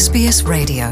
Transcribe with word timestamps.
SBS 0.00 0.44
Radio 0.46 0.84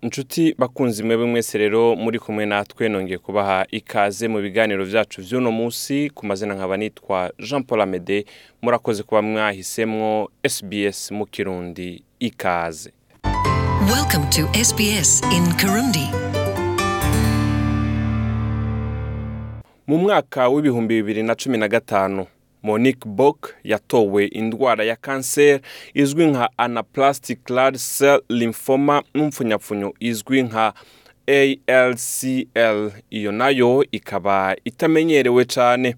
inshuti 0.00 0.54
bakunzi 0.58 1.02
mwebwe 1.02 1.26
mwese 1.26 1.58
rero 1.58 1.96
muri 1.96 2.18
kumwe 2.18 2.46
natwe 2.46 2.88
nongeye 2.88 3.18
kubaha 3.18 3.66
ikaze 3.70 4.28
mu 4.28 4.40
biganiro 4.42 4.86
byacu 4.86 5.20
by'uno 5.22 5.50
munsi 5.52 6.10
ku 6.14 6.26
mazina 6.26 6.54
nkaba 6.54 6.76
nitwa 6.76 7.32
jean 7.48 7.62
paul 7.62 7.80
amede 7.80 8.26
murakoze 8.62 9.02
kuba 9.02 9.22
mwahisemwo 9.22 10.30
sbs 10.48 11.10
mu 11.10 11.26
kirundi 11.26 12.02
ikaze 12.20 12.92
Welcome 13.94 14.26
to 14.30 14.42
SBS 14.64 15.22
in 15.36 15.52
Kirundi. 15.56 16.06
mu 19.86 19.98
mwaka 19.98 20.48
w'ibihumbi 20.48 20.94
bibiri 20.94 21.22
na 21.22 21.34
cumi 21.34 21.58
na 21.58 21.68
gatanu 21.68 22.26
monique 22.66 23.06
bok 23.08 23.54
yatowe 23.64 24.26
indwara 24.26 24.84
ya 24.84 24.96
kanseri 24.96 25.62
izwi 25.94 26.26
nka 26.26 26.50
anaplastic 26.56 27.50
large 27.50 27.78
cell 27.98 28.20
lymphoma 28.28 29.02
n'umfunyapfunyo 29.14 29.94
izwi 30.00 30.42
nka 30.42 30.72
ALCL 31.28 32.90
iyo 33.10 33.32
na 33.32 33.48
yo 33.50 33.84
ikaba 33.92 34.56
itamenyerewe 34.64 35.44
cyane 35.44 35.94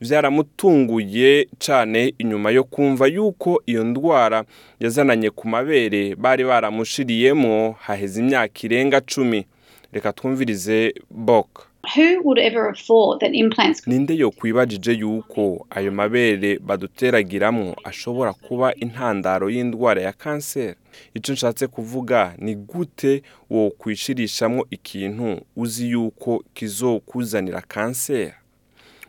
byaramutunguye 0.00 1.48
cyane 1.58 2.14
inyuma 2.18 2.50
yo 2.50 2.64
kumva 2.64 3.06
yuko 3.06 3.62
iyo 3.66 3.84
ndwara 3.84 4.44
yazananye 4.80 5.30
ku 5.30 5.48
mabere 5.48 6.14
bari 6.14 6.44
baramushiriyemo 6.44 7.76
haheze 7.80 8.20
imyaka 8.20 8.58
irenga 8.62 9.00
cumi. 9.00 9.46
Reka 9.92 10.12
twumvirize 10.12 10.94
bok 11.10 11.66
Who 11.96 12.20
would 12.24 12.38
ever 12.38 12.66
have 12.66 12.78
thought 12.86 13.20
that 13.20 13.34
implants 13.34 13.86
ninde 13.86 14.14
yo 14.16 14.30
kwibajije 14.30 14.92
yuko 14.92 15.66
ayo 15.70 15.92
mabere 15.92 16.58
baduteragiramwo 16.58 17.76
ashobora 17.84 18.32
kuba 18.32 18.74
intandaro 18.74 19.50
y'indwara 19.50 20.02
ya 20.02 20.12
kanseri? 20.12 20.74
Icyo 21.14 21.34
nshatse 21.34 21.66
kuvuga 21.66 22.34
ni 22.38 22.54
gute 22.54 23.22
wo 23.50 23.70
kwishirishamwo 23.70 24.66
ikintu 24.70 25.40
uzi 25.56 25.90
yuko 25.90 26.44
kizokuzanira 26.54 27.60
kanseri? 27.60 28.32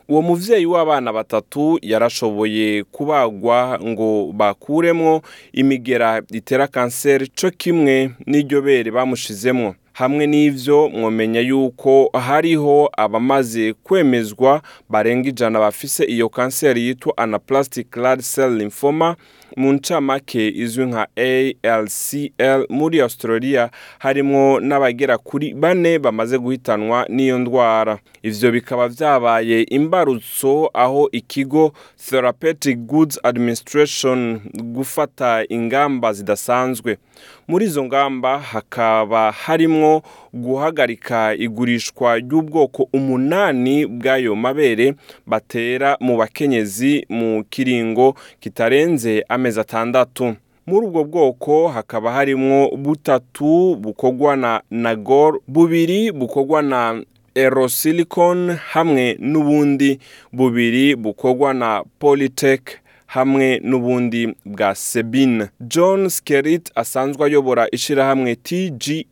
Uwo 0.08 0.22
muvyeyi 0.22 0.66
w'abana 0.66 1.12
batatu 1.12 1.78
yarashoboye 1.82 2.84
kubagwa 2.84 3.78
ngo 3.82 4.32
bakuremwo 4.32 5.22
imigera 5.52 6.22
itera 6.32 6.66
kanseri 6.66 7.26
co 7.28 7.50
kimwe 7.50 8.10
n'iryo 8.26 8.62
bere 8.62 8.90
bamushizemwo. 8.90 9.74
Hamwe 9.94 10.26
n'ivyo 10.26 10.88
mwomenya 10.88 11.40
yuko 11.40 12.10
hariho 12.26 12.90
abamaze 12.96 13.72
kwemezwa 13.72 14.62
barenga 14.88 15.28
ijana 15.28 15.58
bafise 15.60 16.04
iyo 16.04 16.28
kanseri 16.28 16.86
yitwa 16.86 17.16
anaplastic 17.16 17.96
large 17.96 18.22
cell 18.34 18.56
lymphoma 18.56 19.16
mu 19.56 19.72
ncamake 19.72 20.48
izwi 20.48 20.84
nka 20.86 21.06
ALCL 21.16 22.66
muri 22.68 23.00
Australia 23.00 23.70
harimwo 23.98 24.60
n'abagera 24.60 25.18
kuri 25.18 25.54
bane 25.54 25.98
bamaze 25.98 26.38
guhitanwa 26.38 27.06
n'iyo 27.08 27.38
ndwara. 27.38 27.98
Ivyo 28.22 28.52
bikaba 28.52 28.88
vyabaye 28.88 29.62
imbarutso 29.62 30.70
aho 30.74 31.08
ikigo 31.12 31.72
Therapeutic 32.10 32.78
Goods 32.78 33.20
Administration 33.22 34.40
gufata 34.54 35.44
ingamba 35.48 36.12
zidasanzwe. 36.12 36.98
Muri 37.48 37.64
izo 37.66 37.84
ngamba 37.84 38.38
hakaba 38.38 39.32
harimwo 39.84 40.02
guhagarika 40.34 41.34
igurishwa 41.34 42.18
ry'ubwoko 42.18 42.88
umunani 42.92 43.86
bw'ayo 43.86 44.36
mabere 44.36 44.94
batera 45.26 45.96
mu 46.00 46.16
bakenyezi 46.16 47.06
mu 47.08 47.44
kiringo 47.50 48.14
kitarenze 48.40 49.24
amezi 49.28 49.60
atandatu. 49.60 50.34
Muri 50.66 50.86
ubwo 50.86 51.04
bwoko 51.04 51.68
hakaba 51.68 52.12
harimwo 52.12 52.70
butatu 52.76 53.76
bukorwa 53.76 54.36
na 54.36 54.62
nagor 54.70 55.40
bubiri 55.48 56.12
bukorwa 56.12 56.62
na 56.62 57.02
erosilicon 57.34 58.56
hamwe 58.72 59.16
n'ubundi 59.20 59.98
bubiri 60.32 60.96
bukorwa 60.96 61.54
na 61.54 61.84
polytech. 61.98 62.62
Hamwe 63.06 63.60
n'ubundi 63.64 64.34
bwa 64.44 64.74
sebine 64.74 65.48
john 65.60 66.08
skerit 66.08 66.70
asanzwe 66.74 67.26
ayobora 67.26 67.68
ishyirahamwe 67.72 68.36
tga 68.36 69.04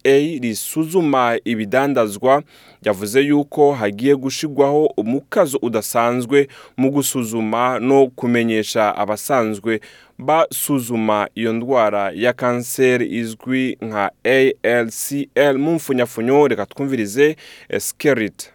risuzuma 0.43 1.39
ibidandazwa 1.45 2.43
yavuze 2.85 3.21
yuko 3.21 3.73
hagiye 3.73 4.17
gushigwaho 4.17 4.87
umukazo 4.97 5.59
udasanzwe 5.63 6.49
mu 6.77 6.91
gusuzuma 6.91 7.79
no 7.79 8.07
kumenyesha 8.07 8.97
abasanzwe 8.97 9.81
basuzuma 10.19 11.29
iyo 11.35 11.53
ndwara 11.53 12.13
ya 12.15 12.33
kanseri 12.33 13.07
izwi 13.19 13.77
nka 13.81 14.11
alcl 14.25 15.59
mu 15.59 15.75
mfunyafunyo 15.75 16.49
reka 16.49 16.67
twumvirize 16.67 17.37
skerit 17.79 18.52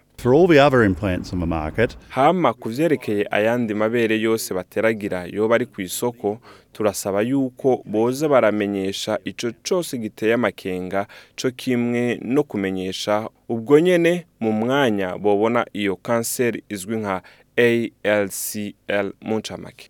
Hama 2.08 2.52
ku 2.52 2.68
vyerekeye 2.68 3.26
ayandi 3.30 3.74
mabere 3.74 4.18
yose 4.20 4.54
bateragira 4.54 5.26
yoba 5.26 5.54
ari 5.54 5.66
ku 5.66 5.80
isoko 5.82 6.38
turasaba 6.72 7.22
yuko 7.22 7.82
boza 7.86 8.28
baramenyesha 8.28 9.18
ico 9.24 9.52
cose 9.68 9.98
giteye 9.98 10.34
amakenga 10.34 11.06
co 11.36 11.50
kimwe 11.50 12.18
no 12.22 12.42
kumenyesha 12.42 13.28
ubwo 13.48 13.78
nyene 13.80 14.26
mu 14.40 14.52
mwanya 14.52 15.18
bobona 15.18 15.64
iyo 15.72 15.96
kanseri 15.96 16.62
izwi 16.68 16.96
nka 16.96 17.22
ALCL 17.56 19.06
mu 19.22 19.38
ncamake. 19.38 19.88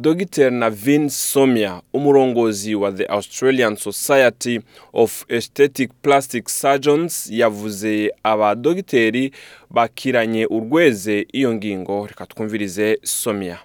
Dr. 0.00 0.50
Navin 0.50 1.08
Somia 1.08 1.82
umurongozi 1.92 2.74
wa 2.74 2.92
the 2.92 3.04
Australian 3.06 3.76
Society 3.76 4.60
of 4.92 5.24
Aesthetic 5.28 5.90
Plastic 6.02 6.48
Surgeons 6.48 7.30
yavuze 7.30 8.12
abadogiteri 8.22 9.32
bakiranye 9.70 10.46
urweze 10.46 11.26
iyo 11.32 11.54
ngingo. 11.54 12.06
Reka 12.06 12.26
twumvirize 12.26 12.98
Somia. 13.02 13.58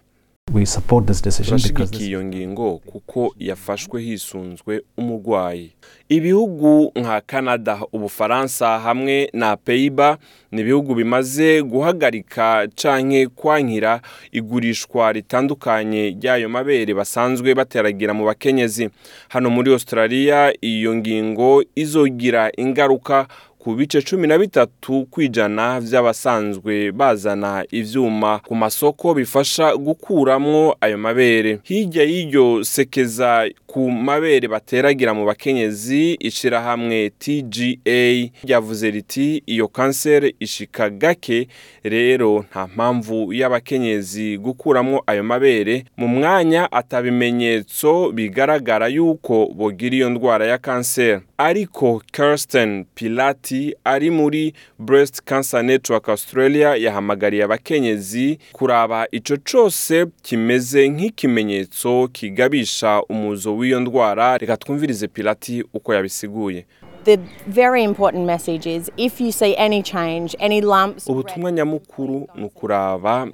We 0.53 0.63
support 0.66 1.06
this 1.07 1.22
decision 1.22 1.57
because 1.57 1.73
turashigikiye 1.73 2.00
this, 2.00 2.07
iyo 2.09 2.23
ngingo 2.23 2.78
kuko 2.78 3.35
yafashwe 3.39 4.01
hisunzwe 4.01 4.81
umurwayi. 4.97 5.72
Ibihugu 6.09 6.91
nka 6.95 7.22
canada 7.22 7.79
ubufaransa 7.94 8.79
hamwe 8.79 9.29
na 9.34 9.57
peyiba 9.57 10.17
ni 10.51 10.61
ibihugu 10.61 10.95
bimaze 10.95 11.61
guhagarika 11.63 12.67
canke 12.75 13.28
kwankira 13.28 14.01
igurishwa 14.31 15.11
ritandukanye 15.11 16.09
ry'ayo 16.09 16.50
mabere 16.50 16.94
basanzwe 16.94 17.55
bateragira 17.55 18.13
mu 18.13 18.25
bakenyezi. 18.25 18.89
Hano 19.29 19.50
muri 19.50 19.72
australia 19.73 20.53
iyo 20.61 20.95
ngingo 20.95 21.63
izogira 21.75 22.51
ingaruka 22.57 23.28
ku 23.65 23.73
bice 23.75 24.01
cumi 24.01 24.27
na 24.27 24.37
bitatu 24.37 25.07
kw'ijana 25.11 25.79
vy'abasanzwe 25.79 26.91
bazana 26.91 27.65
ivyuma 27.71 28.39
ku 28.39 28.55
masoko 28.55 29.13
bifasha 29.13 29.75
gukuramwo 29.77 30.75
ayo 30.81 30.97
mabere. 30.97 31.59
Hirya 31.63 32.03
y'iryo 32.03 32.63
sekeza 32.63 33.49
ku 33.67 33.91
mabere 33.91 34.47
bateragira 34.47 35.13
mu 35.13 35.25
bakenyezi 35.25 36.13
ishirahamwe 36.19 37.09
tga 37.09 38.29
ryavuze 38.43 38.91
riti 38.91 39.43
iyo 39.45 39.67
kanseri 39.67 40.35
ishika 40.39 40.89
gake 40.89 41.47
rero 41.83 42.45
nta 42.51 42.67
mpamvu 42.67 43.33
y'abakenyezi 43.33 44.37
gukuramwo 44.37 45.03
ayo 45.07 45.23
mabere. 45.23 45.85
Mu 45.97 46.07
mwanya 46.07 46.71
atabimenyetso 46.71 48.11
bigaragara 48.11 48.87
yuko 48.87 49.45
bogira 49.55 49.95
iyo 49.95 50.09
ndwara 50.09 50.45
ya 50.47 50.57
kanseri 50.57 51.21
ariko 51.38 52.01
kirsten 52.12 52.85
pilati 52.96 53.75
ari 53.84 54.09
muri 54.12 54.53
breast 54.79 55.22
cancer 55.25 55.63
network 55.63 56.09
australia 56.09 56.75
yahamagariye 56.75 57.44
abakenyezi 57.44 58.40
kuraba 58.51 59.07
ico 59.12 59.38
cose 59.51 60.06
kimeze 60.22 60.90
nk'ikimenyetso 60.90 62.07
kigabisha 62.07 63.01
umuzo 63.09 63.56
w'iyo 63.57 63.79
ndwara. 63.79 64.38
Reka 64.38 64.57
twumvirize 64.57 65.07
pilati 65.07 65.64
uko 65.73 65.93
yabisiguye. 65.93 66.66
The 67.03 67.20
very 67.47 67.84
important 67.84 68.26
message 68.26 68.76
is 68.76 68.91
if 68.97 69.22
you 69.22 69.31
see 69.31 69.55
any 69.58 69.84
change, 69.84 70.38
any 70.40 70.61
lumps, 70.61 71.08
ubutumwa 71.08 71.52
nyamukuru 71.52 72.28
ni 72.35 72.43
ukuraba 72.46 73.28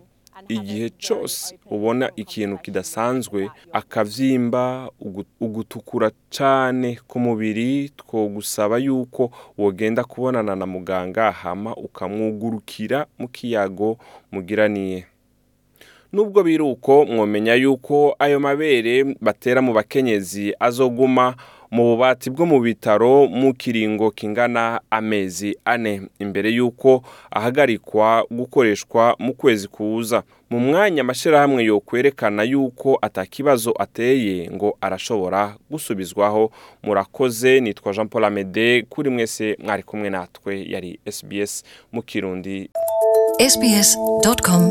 igihe 0.49 0.89
cyose 0.89 1.55
ubona 1.71 2.11
ikintu 2.15 2.57
kidasanzwe 2.57 3.49
akavyimba 3.73 4.89
ugu- 5.01 5.25
ugutukura 5.39 6.11
cane 6.29 6.99
ku 7.07 7.19
mubiri 7.19 7.89
twogusaba 7.89 8.77
yuko 8.77 9.31
wogenda 9.57 10.03
kubonana 10.03 10.55
na 10.55 10.65
muganga 10.65 11.31
hama 11.31 11.75
ukamwugurukira 11.75 13.05
mu 13.19 13.27
kiyago 13.27 13.97
mugiraniye. 14.31 15.05
Nubwo 16.13 16.44
biri 16.44 16.63
uko 16.63 17.05
mwomenya 17.05 17.53
yuko 17.55 18.15
ayo 18.19 18.39
mabere 18.39 19.15
batera 19.21 19.61
mu 19.61 19.73
bakenyezi 19.73 20.53
azoguma 20.59 21.35
mu 21.71 21.83
bubati 21.83 22.29
bwo 22.29 22.45
mu 22.45 22.59
bitaro 22.59 23.27
mu 23.27 23.53
kiringo 23.53 24.12
kingana 24.12 24.81
amezi 24.89 25.57
ane. 25.65 26.01
Imbere 26.19 26.50
y'uko 26.51 27.03
ahagarikwa 27.31 28.25
gukoreshwa 28.31 29.15
mu 29.19 29.33
kwezi 29.33 29.68
kuza. 29.68 30.23
Mu 30.50 30.59
mwanya 30.59 31.01
amashyirahamwe 31.01 31.63
yo 31.63 31.79
kwerekana 31.79 32.44
yuko 32.44 32.97
atakibazo 33.01 33.73
ateye 33.79 34.50
ngo 34.51 34.77
arashobora 34.81 35.56
gusubizwaho. 35.69 36.51
Murakoze 36.83 37.59
nitwa 37.59 37.94
jean 37.94 38.07
paul 38.07 38.23
amede 38.25 38.81
kuri 38.89 39.09
mwese 39.09 39.57
mwari 39.63 39.83
kumwe 39.83 40.09
natwe 40.09 40.65
yari 40.69 41.00
sbs 41.12 41.63
mu 41.91 42.01
kirundi. 42.01 42.69
Sbs.com.au 43.50 44.62